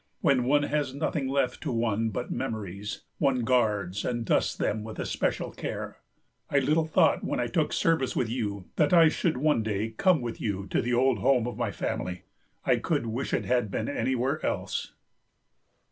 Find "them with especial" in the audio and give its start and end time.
4.57-5.51